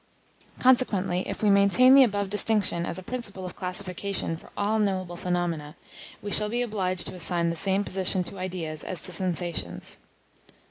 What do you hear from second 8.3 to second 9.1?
ideas as